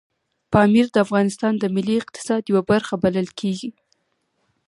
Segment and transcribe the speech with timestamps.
[0.53, 3.69] پامیر د افغانستان د ملي اقتصاد یوه برخه بلل کېږي.